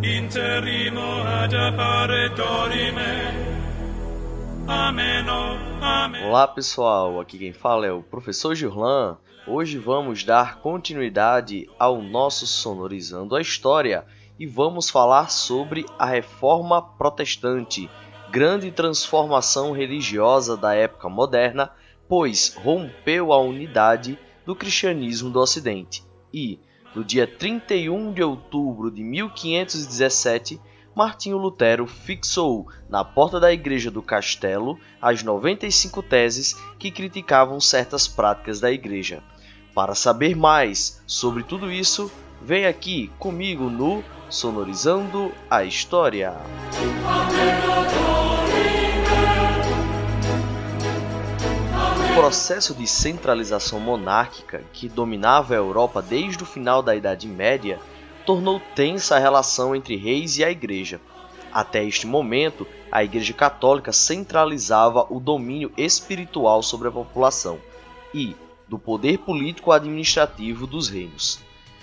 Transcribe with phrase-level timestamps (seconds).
[0.00, 1.52] interimo ad.
[6.24, 9.18] Olá pessoal, aqui quem fala é o professor Gillan.
[9.48, 14.06] Hoje vamos dar continuidade ao nosso Sonorizando a História
[14.38, 17.90] e vamos falar sobre a Reforma Protestante,
[18.30, 21.72] grande transformação religiosa da época moderna,
[22.08, 26.60] pois rompeu a unidade do cristianismo do Ocidente e,
[26.96, 30.58] no dia 31 de outubro de 1517,
[30.94, 38.08] Martinho Lutero fixou na porta da igreja do castelo as 95 teses que criticavam certas
[38.08, 39.22] práticas da igreja.
[39.74, 42.10] Para saber mais sobre tudo isso,
[42.40, 46.32] vem aqui comigo no Sonorizando a História.
[52.16, 57.78] Processo de centralização monárquica que dominava a Europa desde o final da Idade Média
[58.24, 60.98] tornou tensa a relação entre reis e a igreja.
[61.52, 67.58] Até este momento, a Igreja Católica centralizava o domínio espiritual sobre a população
[68.14, 68.34] e
[68.66, 71.40] do poder político-administrativo dos reinos.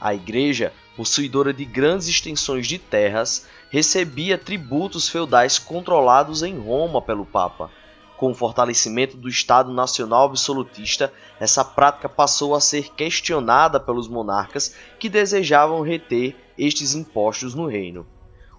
[0.00, 7.26] A Igreja, possuidora de grandes extensões de terras, recebia tributos feudais controlados em Roma pelo
[7.26, 7.70] Papa.
[8.16, 14.74] Com o fortalecimento do Estado Nacional Absolutista, essa prática passou a ser questionada pelos monarcas
[14.98, 18.06] que desejavam reter estes impostos no reino.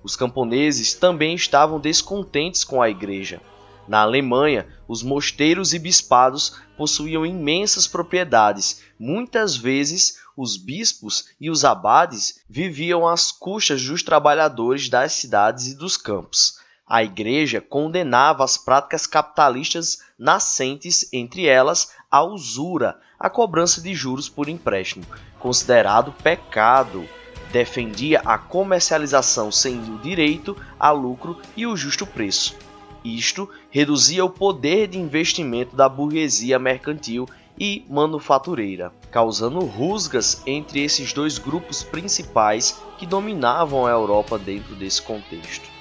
[0.04, 3.42] Os camponeses também estavam descontentes com a Igreja.
[3.88, 8.82] Na Alemanha, os mosteiros e bispados possuíam imensas propriedades.
[9.00, 15.76] Muitas vezes, os bispos e os abades viviam às custas dos trabalhadores das cidades e
[15.76, 16.60] dos campos.
[16.88, 24.30] A Igreja condenava as práticas capitalistas nascentes, entre elas a usura, a cobrança de juros
[24.30, 25.04] por empréstimo,
[25.40, 27.04] considerado pecado.
[27.52, 32.56] Defendia a comercialização sem o direito a lucro e o justo preço.
[33.04, 41.14] Isto reduzia o poder de investimento da burguesia mercantil e manufatureira, causando rusgas entre esses
[41.14, 45.75] dois grupos principais que dominavam a Europa dentro desse contexto.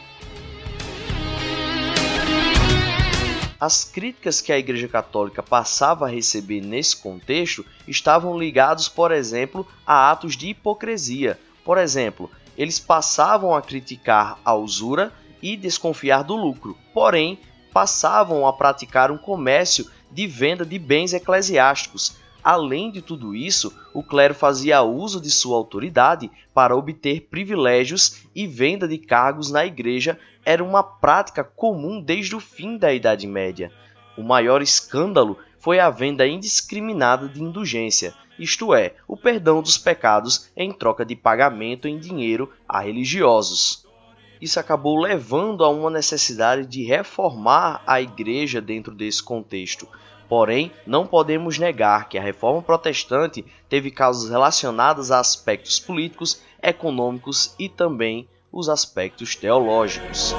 [3.65, 9.67] As críticas que a Igreja Católica passava a receber nesse contexto estavam ligados, por exemplo,
[9.87, 11.41] a atos de hipocrisia.
[11.65, 15.11] Por exemplo, eles passavam a criticar a usura
[15.41, 17.39] e desconfiar do lucro, porém
[17.73, 22.19] passavam a praticar um comércio de venda de bens eclesiásticos.
[22.45, 28.47] Além de tudo isso, o clero fazia uso de sua autoridade para obter privilégios e
[28.47, 33.73] venda de cargos na igreja era uma prática comum desde o fim da Idade Média.
[34.17, 40.51] O maior escândalo foi a venda indiscriminada de indulgência, isto é, o perdão dos pecados
[40.55, 43.85] em troca de pagamento em dinheiro a religiosos
[44.45, 49.89] isso acabou levando a uma necessidade de reformar a igreja dentro desse contexto.
[50.29, 57.55] Porém, não podemos negar que a reforma protestante teve causas relacionadas a aspectos políticos, econômicos
[57.59, 60.35] e também os aspectos teológicos.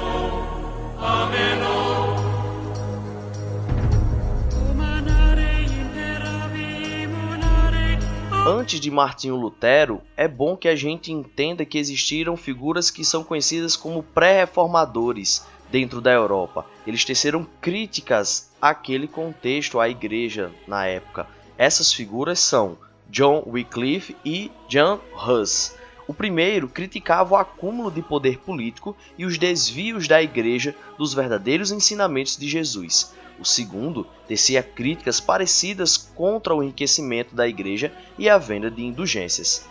[8.48, 13.22] Antes de Martinho Lutero, é bom que a gente entenda que existiram figuras que são
[13.22, 15.44] conhecidas como pré-reformadores
[15.76, 16.64] dentro da Europa.
[16.86, 21.28] Eles teceram críticas àquele contexto, à igreja na época.
[21.58, 22.78] Essas figuras são
[23.10, 25.76] John Wycliffe e John Huss.
[26.08, 31.70] O primeiro criticava o acúmulo de poder político e os desvios da igreja dos verdadeiros
[31.70, 33.14] ensinamentos de Jesus.
[33.38, 39.68] O segundo tecia críticas parecidas contra o enriquecimento da igreja e a venda de indulgências.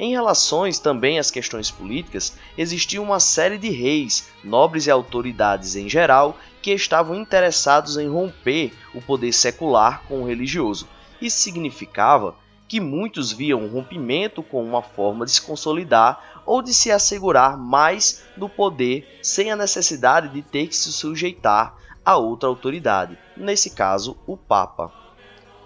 [0.00, 5.88] Em relações também às questões políticas, existia uma série de reis, nobres e autoridades em
[5.88, 10.86] geral que estavam interessados em romper o poder secular com o religioso.
[11.20, 12.36] Isso significava
[12.68, 17.58] que muitos viam o rompimento como uma forma de se consolidar ou de se assegurar
[17.58, 21.74] mais do poder sem a necessidade de ter que se sujeitar
[22.04, 24.92] a outra autoridade, nesse caso, o Papa.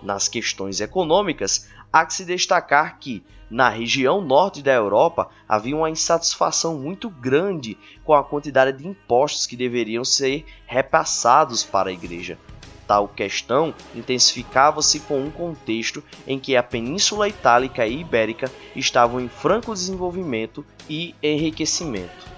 [0.03, 5.91] Nas questões econômicas, há que se destacar que, na região norte da Europa, havia uma
[5.91, 12.39] insatisfação muito grande com a quantidade de impostos que deveriam ser repassados para a Igreja.
[12.87, 19.29] Tal questão intensificava-se com um contexto em que a Península Itálica e Ibérica estavam em
[19.29, 22.33] franco desenvolvimento e enriquecimento.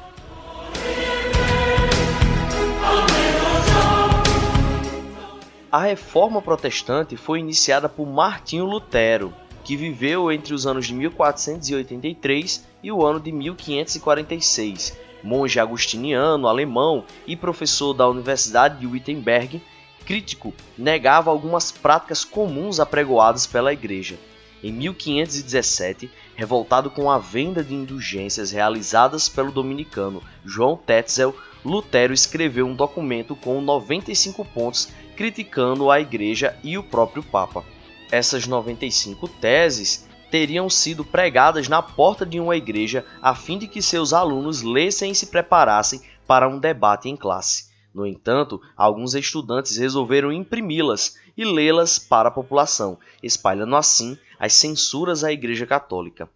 [5.75, 9.35] A reforma protestante foi iniciada por Martinho Lutero.
[9.65, 14.97] Que viveu entre os anos de 1483 e o ano de 1546.
[15.23, 19.63] Monge agustiniano alemão e professor da Universidade de Wittenberg,
[20.05, 24.19] crítico negava algumas práticas comuns apregoadas pela Igreja.
[24.63, 31.35] Em 1517, revoltado com a venda de indulgências realizadas pelo dominicano João Tetzel,
[31.65, 37.65] Lutero escreveu um documento com 95 pontos criticando a Igreja e o próprio Papa.
[38.11, 43.81] Essas 95 teses teriam sido pregadas na porta de uma igreja a fim de que
[43.81, 47.73] seus alunos lessem e se preparassem para um debate em classe.
[47.95, 55.23] No entanto, alguns estudantes resolveram imprimi-las e lê-las para a população, espalhando assim as censuras
[55.23, 56.29] à Igreja Católica.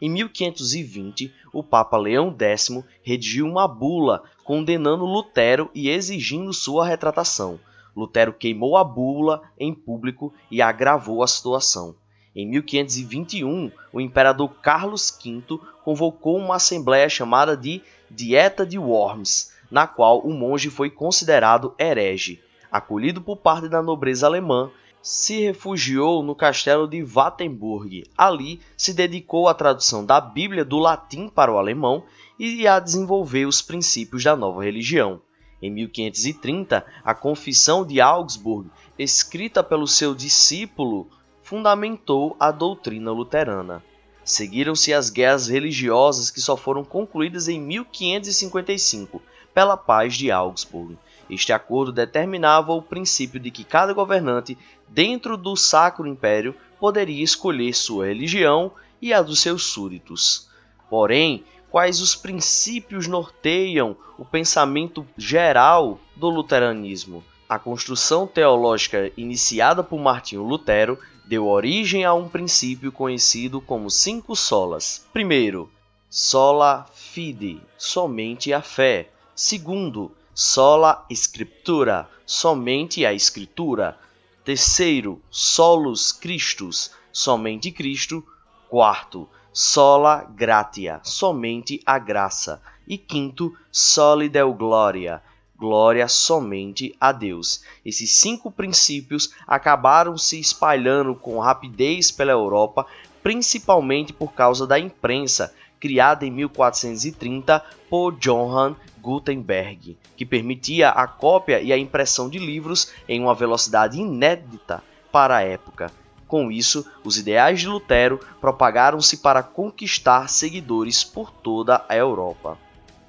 [0.00, 2.68] Em 1520, o Papa Leão X
[3.02, 7.58] redigiu uma bula condenando Lutero e exigindo sua retratação.
[7.98, 11.96] Lutero queimou a bula em público e agravou a situação.
[12.34, 19.86] Em 1521, o imperador Carlos V convocou uma assembleia chamada de Dieta de Worms, na
[19.88, 22.40] qual o monge foi considerado herege.
[22.70, 24.70] Acolhido por parte da nobreza alemã,
[25.02, 28.04] se refugiou no castelo de Wattenburg.
[28.16, 32.04] Ali se dedicou à tradução da Bíblia do latim para o alemão
[32.38, 35.20] e a desenvolver os princípios da nova religião.
[35.60, 41.08] Em 1530, a Confissão de Augsburg, escrita pelo seu discípulo,
[41.42, 43.82] fundamentou a doutrina luterana.
[44.24, 49.22] Seguiram-se as guerras religiosas que só foram concluídas em 1555
[49.54, 50.98] pela Paz de Augsburg.
[51.28, 54.56] Este acordo determinava o princípio de que cada governante,
[54.86, 58.70] dentro do Sacro Império, poderia escolher sua religião
[59.00, 60.48] e a dos seus súditos.
[60.88, 67.22] Porém, quais os princípios norteiam o pensamento geral do luteranismo?
[67.48, 74.34] A construção teológica iniciada por Martinho Lutero deu origem a um princípio conhecido como cinco
[74.34, 75.06] solas.
[75.12, 75.70] Primeiro,
[76.10, 79.10] sola fide, somente a fé.
[79.34, 83.98] Segundo, sola scriptura, somente a escritura.
[84.44, 88.24] Terceiro, solus Christus, somente Cristo.
[88.68, 89.28] Quarto,
[89.60, 92.62] sola gratia, somente a graça.
[92.86, 95.20] E quinto, soli deo gloria,
[95.58, 97.64] glória somente a Deus.
[97.84, 102.86] Esses cinco princípios acabaram se espalhando com rapidez pela Europa,
[103.20, 107.60] principalmente por causa da imprensa, criada em 1430
[107.90, 113.98] por Johann Gutenberg, que permitia a cópia e a impressão de livros em uma velocidade
[113.98, 115.90] inédita para a época.
[116.28, 122.56] Com isso, os ideais de Lutero propagaram-se para conquistar seguidores por toda a Europa.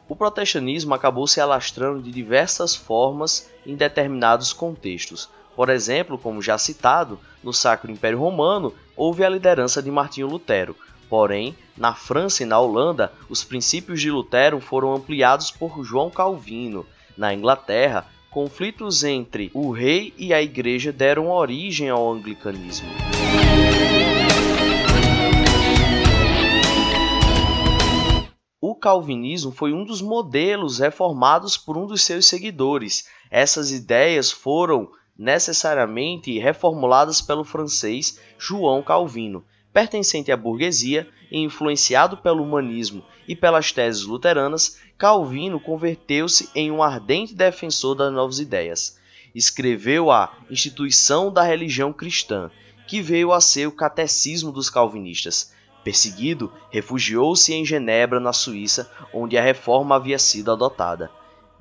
[0.07, 5.30] O protestantismo acabou se alastrando de diversas formas em determinados contextos.
[5.56, 10.75] Por exemplo, como já citado, no Sacro Império Romano houve a liderança de Martinho Lutero,
[11.10, 16.86] Porém, na França e na Holanda, os princípios de Lutero foram ampliados por João Calvino.
[17.18, 22.88] Na Inglaterra, conflitos entre o rei e a igreja deram origem ao anglicanismo.
[28.62, 33.08] O calvinismo foi um dos modelos reformados por um dos seus seguidores.
[33.31, 39.44] Essas ideias foram necessariamente reformuladas pelo francês João Calvino
[39.74, 46.84] pertencente à burguesia e influenciado pelo humanismo e pelas teses luteranas, Calvino converteu-se em um
[46.84, 49.00] ardente defensor das novas ideias.
[49.34, 52.51] Escreveu a Instituição da Religião Cristã,
[52.86, 55.53] que veio a ser o catecismo dos calvinistas.
[55.86, 61.10] Perseguido, refugiou-se em Genebra, na Suíça, onde a reforma havia sido adotada.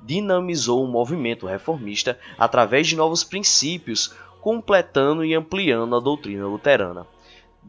[0.01, 7.07] Dinamizou o movimento reformista através de novos princípios, completando e ampliando a doutrina luterana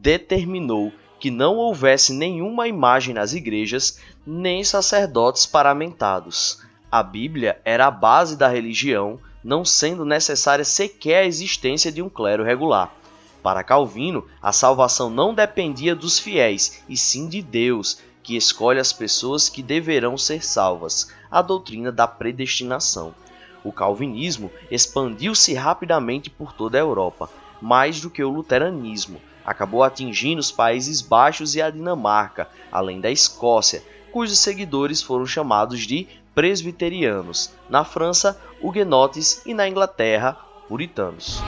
[0.01, 6.63] determinou que não houvesse nenhuma imagem nas igrejas, nem sacerdotes paramentados.
[6.91, 12.09] A Bíblia era a base da religião, não sendo necessária sequer a existência de um
[12.09, 12.95] clero regular.
[13.43, 18.93] Para Calvino, a salvação não dependia dos fiéis, e sim de Deus, que escolhe as
[18.93, 23.15] pessoas que deverão ser salvas, a doutrina da predestinação.
[23.63, 30.41] O calvinismo expandiu-se rapidamente por toda a Europa, mais do que o luteranismo, acabou atingindo
[30.41, 33.83] os Países Baixos e a Dinamarca, além da Escócia,
[34.13, 40.37] cujos seguidores foram chamados de presbiterianos, na França, huguenotes e na Inglaterra,
[40.69, 41.41] puritanos.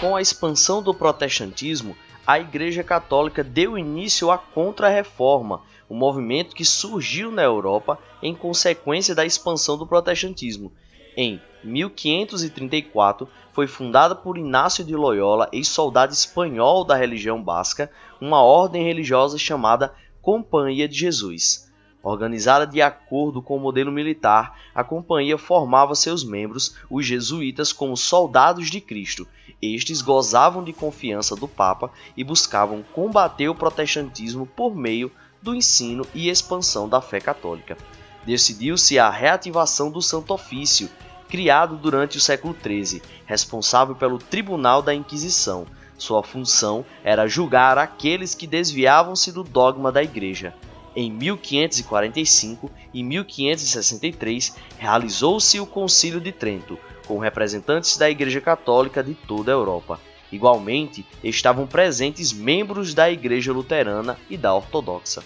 [0.00, 6.64] Com a expansão do protestantismo, a Igreja Católica deu início à Contra-Reforma, um movimento que
[6.64, 10.72] surgiu na Europa em consequência da expansão do protestantismo
[11.20, 18.84] Em 1534, foi fundada por Inácio de Loyola, ex-soldado espanhol da religião basca, uma ordem
[18.84, 21.68] religiosa chamada Companhia de Jesus.
[22.04, 27.96] Organizada de acordo com o modelo militar, a companhia formava seus membros, os jesuítas, como
[27.96, 29.26] soldados de Cristo.
[29.60, 35.10] Estes gozavam de confiança do Papa e buscavam combater o protestantismo por meio
[35.42, 37.76] do ensino e expansão da fé católica.
[38.24, 40.88] Decidiu-se a reativação do Santo Ofício,
[41.28, 45.66] criado durante o século XIII, responsável pelo Tribunal da Inquisição.
[45.96, 50.54] Sua função era julgar aqueles que desviavam-se do dogma da Igreja.
[50.96, 59.14] Em 1545 e 1563 realizou-se o Concílio de Trento, com representantes da Igreja Católica de
[59.14, 60.00] toda a Europa.
[60.30, 65.22] Igualmente, estavam presentes membros da Igreja Luterana e da Ortodoxa.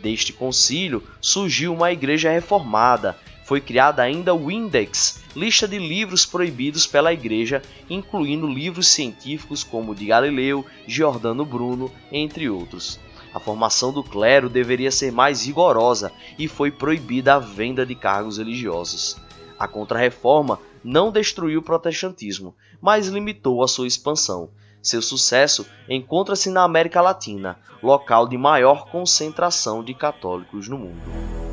[0.00, 3.16] Deste concílio surgiu uma igreja reformada.
[3.44, 9.92] Foi criada ainda o Index, lista de livros proibidos pela igreja, incluindo livros científicos como
[9.92, 12.98] o de Galileu, Giordano Bruno, entre outros.
[13.34, 18.38] A formação do clero deveria ser mais rigorosa e foi proibida a venda de cargos
[18.38, 19.16] religiosos.
[19.58, 24.48] A Contra-Reforma não destruiu o protestantismo, mas limitou a sua expansão.
[24.80, 31.43] Seu sucesso encontra-se na América Latina, local de maior concentração de católicos no mundo.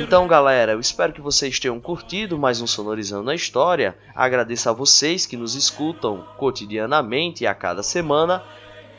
[0.00, 3.98] Então, galera, eu espero que vocês tenham curtido mais um Sonorizando a História.
[4.14, 8.44] Agradeço a vocês que nos escutam cotidianamente a cada semana.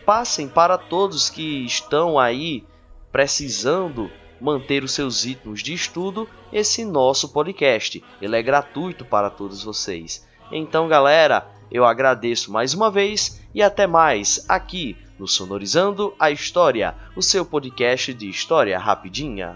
[0.06, 2.66] Passem para todos que estão aí
[3.10, 8.04] precisando manter os seus ritmos de estudo esse nosso podcast.
[8.22, 10.28] Ele é gratuito para todos vocês.
[10.52, 16.96] Então, galera, eu agradeço mais uma vez e até mais aqui no Sonorizando a História,
[17.16, 19.56] o seu podcast de história rapidinha.